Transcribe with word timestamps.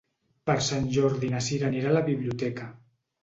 Per 0.49 0.53
Sant 0.67 0.87
Jordi 0.95 1.29
na 1.35 1.43
Sira 1.49 1.69
anirà 1.71 1.91
a 1.91 1.95
la 1.97 2.03
biblioteca. 2.09 2.71